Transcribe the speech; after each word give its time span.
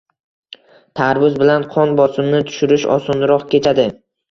Tarvuz 0.99 1.35
bilan 1.43 1.67
qon 1.77 1.95
bosimini 2.01 2.41
tushirish 2.51 2.89
osonroq 2.99 3.49
kechadi. 3.55 3.89